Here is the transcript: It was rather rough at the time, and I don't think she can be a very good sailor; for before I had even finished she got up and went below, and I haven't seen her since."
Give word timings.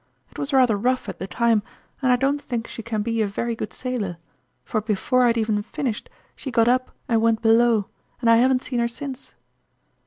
It 0.31 0.39
was 0.39 0.51
rather 0.51 0.77
rough 0.77 1.07
at 1.09 1.19
the 1.19 1.27
time, 1.27 1.61
and 2.01 2.11
I 2.11 2.15
don't 2.15 2.41
think 2.41 2.65
she 2.65 2.81
can 2.81 3.03
be 3.03 3.21
a 3.21 3.27
very 3.27 3.55
good 3.55 3.71
sailor; 3.71 4.17
for 4.65 4.81
before 4.81 5.21
I 5.25 5.27
had 5.27 5.37
even 5.37 5.61
finished 5.61 6.09
she 6.35 6.49
got 6.49 6.67
up 6.67 6.89
and 7.07 7.21
went 7.21 7.43
below, 7.43 7.85
and 8.19 8.27
I 8.27 8.37
haven't 8.37 8.63
seen 8.63 8.79
her 8.79 8.87
since." 8.87 9.35